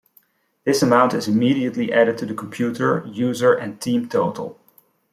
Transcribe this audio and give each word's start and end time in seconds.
This 0.63 0.81
amount 0.81 1.13
is 1.13 1.27
immediately 1.27 1.93
added 1.93 2.17
to 2.17 2.25
the 2.25 2.33
computer, 2.33 3.05
user, 3.05 3.53
and 3.53 3.79
team 3.79 4.09
total. 4.09 4.59